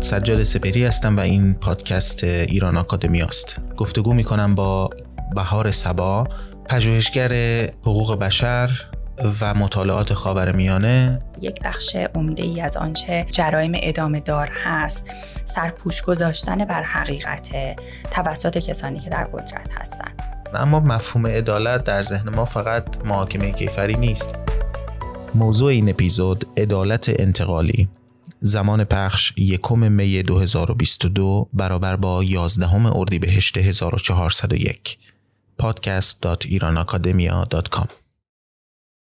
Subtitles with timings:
[0.00, 4.90] سجاد سپری هستم و این پادکست ایران آکادمی است گفتگو می‌کنم با
[5.34, 6.28] بهار سبا
[6.68, 7.32] پژوهشگر
[7.80, 8.70] حقوق بشر
[9.40, 11.22] و مطالعات خاورمیانه.
[11.40, 15.04] یک بخش عمده ای از آنچه جرایم ادامه دار هست
[15.44, 17.48] سرپوش گذاشتن بر حقیقت
[18.10, 20.22] توسط کسانی که در قدرت هستند
[20.54, 24.38] اما مفهوم عدالت در ذهن ما فقط محاکمه کیفری نیست.
[25.34, 27.88] موضوع این اپیزود عدالت انتقالی.
[28.40, 34.98] زمان پخش یکم می 2022 برابر با 11 اردیبهشت 1401
[35.62, 38.07] podcast.iranacademia.com